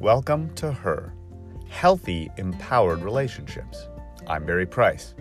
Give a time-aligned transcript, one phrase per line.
[0.00, 1.12] Welcome to her
[1.68, 3.86] Healthy, Empowered Relationships.
[4.26, 5.14] I'm Barry Price.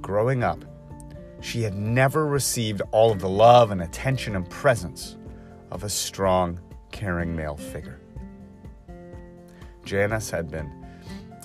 [0.00, 0.64] Growing up,
[1.40, 5.18] she had never received all of the love and attention and presence
[5.70, 6.58] of a strong,
[6.90, 8.00] caring male figure.
[9.84, 10.68] Janice had been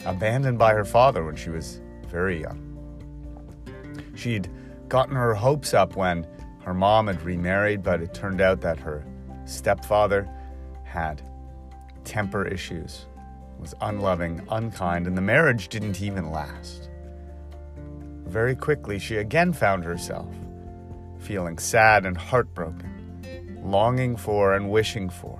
[0.07, 2.75] abandoned by her father when she was very young.
[4.15, 4.49] She'd
[4.87, 6.25] gotten her hopes up when
[6.63, 9.05] her mom had remarried, but it turned out that her
[9.45, 10.27] stepfather
[10.83, 11.21] had
[12.03, 13.05] temper issues,
[13.59, 16.89] was unloving, unkind, and the marriage didn't even last.
[18.25, 20.33] Very quickly, she again found herself
[21.19, 25.39] feeling sad and heartbroken, longing for and wishing for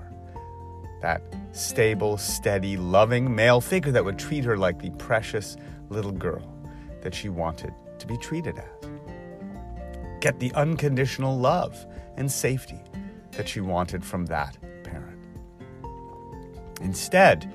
[1.00, 5.56] that stable, steady, loving male figure that would treat her like the precious
[5.90, 6.48] little girl
[7.02, 8.90] that she wanted to be treated as.
[10.20, 11.84] Get the unconditional love
[12.16, 12.80] and safety
[13.32, 14.56] that she wanted from that.
[16.82, 17.52] Instead,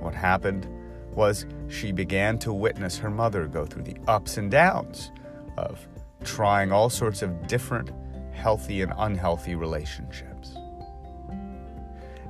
[0.00, 0.66] what happened
[1.14, 5.12] was she began to witness her mother go through the ups and downs
[5.56, 5.86] of
[6.24, 7.90] trying all sorts of different
[8.32, 10.56] healthy and unhealthy relationships.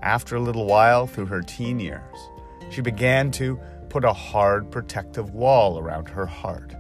[0.03, 2.17] After a little while, through her teen years,
[2.70, 6.75] she began to put a hard protective wall around her heart.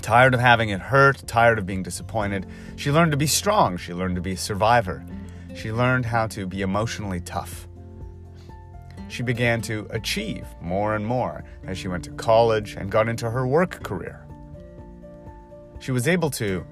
[0.00, 3.76] Tired of having it hurt, tired of being disappointed, she learned to be strong.
[3.76, 5.04] She learned to be a survivor.
[5.54, 7.68] She learned how to be emotionally tough.
[9.12, 13.28] She began to achieve more and more as she went to college and got into
[13.28, 14.26] her work career.
[15.80, 16.64] She was able to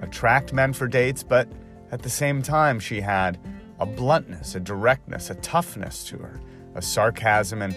[0.00, 1.48] attract men for dates, but
[1.90, 3.36] at the same time, she had
[3.80, 6.40] a bluntness, a directness, a toughness to her,
[6.76, 7.74] a sarcasm, and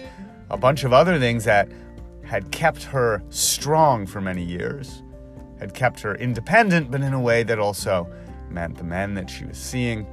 [0.50, 1.68] a bunch of other things that
[2.22, 5.02] had kept her strong for many years,
[5.58, 8.08] had kept her independent, but in a way that also
[8.48, 10.06] meant the men that she was seeing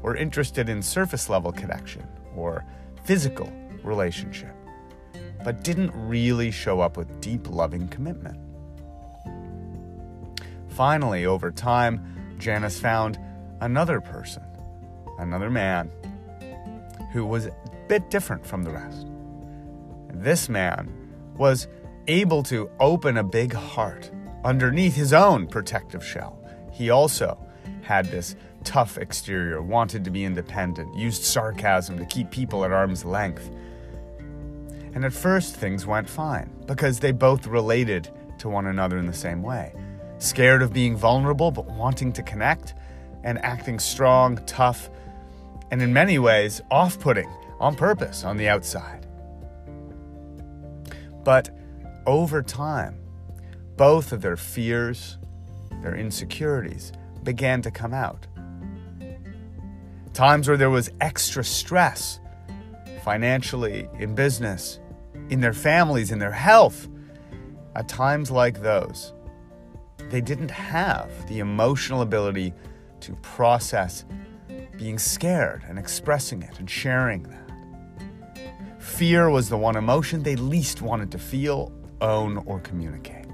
[0.00, 2.64] were interested in surface level connection or
[3.04, 4.54] physical relationship,
[5.44, 8.38] but didn't really show up with deep loving commitment.
[10.68, 13.18] Finally, over time, Janice found
[13.60, 14.42] another person,
[15.18, 15.90] another man,
[17.12, 17.54] who was a
[17.88, 19.06] bit different from the rest.
[20.12, 20.90] This man
[21.36, 21.68] was
[22.06, 24.10] able to open a big heart
[24.44, 26.38] underneath his own protective shell.
[26.72, 27.38] He also
[27.90, 33.04] had this tough exterior, wanted to be independent, used sarcasm to keep people at arm's
[33.04, 33.50] length.
[34.94, 38.08] And at first, things went fine because they both related
[38.38, 39.74] to one another in the same way.
[40.18, 42.74] Scared of being vulnerable, but wanting to connect,
[43.24, 44.88] and acting strong, tough,
[45.72, 47.28] and in many ways off putting
[47.58, 49.04] on purpose on the outside.
[51.24, 51.50] But
[52.06, 53.00] over time,
[53.76, 55.18] both of their fears,
[55.82, 58.26] their insecurities began to come out.
[60.12, 62.20] Times where there was extra stress
[63.02, 64.80] financially, in business,
[65.30, 66.88] in their families, in their health.
[67.74, 69.14] At times like those,
[70.10, 72.52] they didn't have the emotional ability
[73.00, 74.04] to process
[74.76, 77.50] being scared and expressing it and sharing that.
[78.78, 83.26] Fear was the one emotion they least wanted to feel, own, or communicate.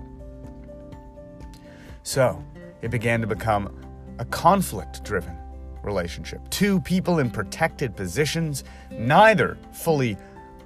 [2.03, 2.45] So
[2.83, 3.75] it began to become
[4.19, 5.37] a conflict driven
[5.83, 6.41] relationship.
[6.51, 10.17] Two people in protected positions, neither fully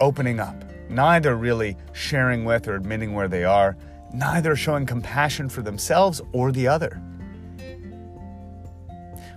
[0.00, 3.76] opening up, neither really sharing with or admitting where they are,
[4.12, 7.00] neither showing compassion for themselves or the other.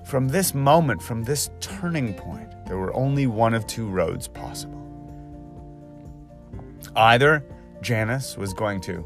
[0.06, 4.80] From this moment, from this turning point, there were only one of two roads possible.
[6.96, 7.44] Either
[7.82, 9.06] Janice was going to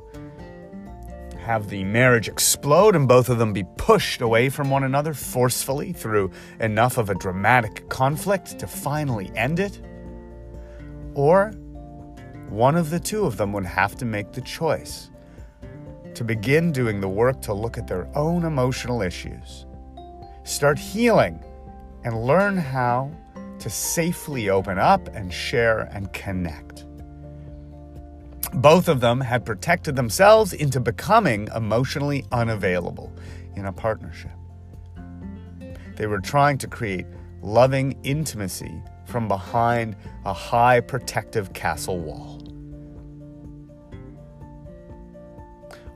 [1.47, 5.93] have the marriage explode and both of them be pushed away from one another forcefully
[5.93, 9.79] through enough of a dramatic conflict to finally end it,
[11.13, 11.51] or
[12.49, 15.09] one of the two of them would have to make the choice
[16.15, 19.65] to begin doing the work to look at their own emotional issues,
[20.43, 21.41] start healing,
[22.03, 23.09] and learn how
[23.59, 26.86] to safely open up and share and connect.
[28.53, 33.13] Both of them had protected themselves into becoming emotionally unavailable
[33.55, 34.31] in a partnership.
[35.95, 37.05] They were trying to create
[37.41, 39.95] loving intimacy from behind
[40.25, 42.41] a high protective castle wall.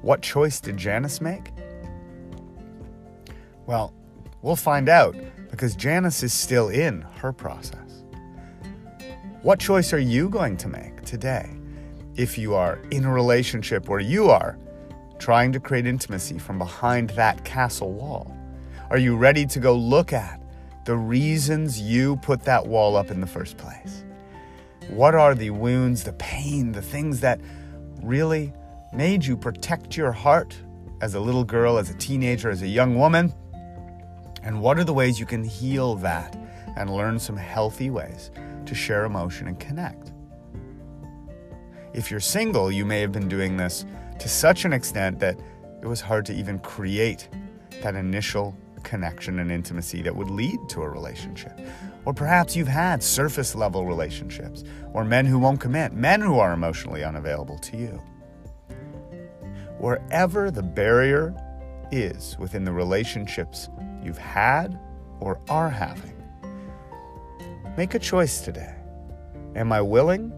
[0.01, 1.51] What choice did Janice make?
[3.67, 3.93] Well,
[4.41, 5.15] we'll find out
[5.51, 8.03] because Janice is still in her process.
[9.43, 11.60] What choice are you going to make today?
[12.15, 14.57] If you are in a relationship where you are
[15.19, 18.35] trying to create intimacy from behind that castle wall?
[18.89, 20.41] Are you ready to go look at
[20.85, 24.03] the reasons you put that wall up in the first place.
[24.89, 27.39] What are the wounds, the pain, the things that
[28.01, 28.51] really
[28.93, 30.55] made you protect your heart
[31.01, 33.31] as a little girl, as a teenager, as a young woman?
[34.43, 36.35] And what are the ways you can heal that
[36.75, 38.31] and learn some healthy ways
[38.65, 40.10] to share emotion and connect?
[41.93, 43.85] If you're single, you may have been doing this
[44.19, 45.37] to such an extent that
[45.81, 47.27] it was hard to even create
[47.81, 51.59] that initial connection and intimacy that would lead to a relationship.
[52.05, 56.53] Or perhaps you've had surface level relationships, or men who won't commit, men who are
[56.53, 58.01] emotionally unavailable to you.
[59.77, 61.35] Wherever the barrier
[61.91, 63.67] is within the relationships
[64.01, 64.79] you've had
[65.19, 66.15] or are having,
[67.75, 68.75] make a choice today.
[69.55, 70.31] Am I willing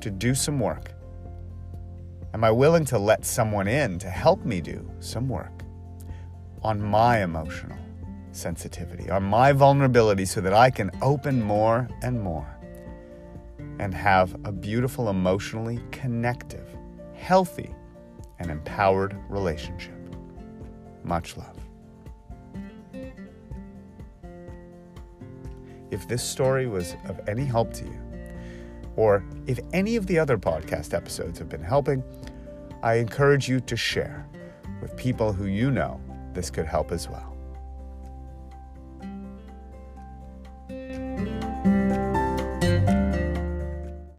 [0.00, 0.92] to do some work?
[2.34, 5.58] Am I willing to let someone in to help me do some work?
[6.62, 7.78] on my emotional
[8.32, 12.46] sensitivity, on my vulnerability, so that I can open more and more
[13.78, 16.68] and have a beautiful, emotionally connective,
[17.14, 17.74] healthy,
[18.38, 19.94] and empowered relationship.
[21.04, 21.56] Much love.
[25.90, 28.07] If this story was of any help to you,
[28.98, 32.02] or if any of the other podcast episodes have been helping,
[32.82, 34.26] I encourage you to share
[34.82, 36.00] with people who you know
[36.34, 37.37] this could help as well.